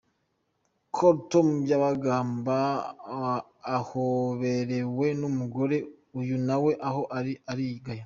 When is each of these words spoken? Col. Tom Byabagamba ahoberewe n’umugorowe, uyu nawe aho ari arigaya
Col. 0.95 1.15
Tom 1.31 1.47
Byabagamba 1.63 2.57
ahoberewe 3.77 5.07
n’umugorowe, 5.19 5.77
uyu 6.19 6.35
nawe 6.47 6.71
aho 6.87 7.01
ari 7.19 7.33
arigaya 7.51 7.99